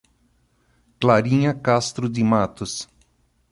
Clarinha 0.99 1.53
Castro 1.53 2.09
de 2.09 2.23
Matos 2.23 2.89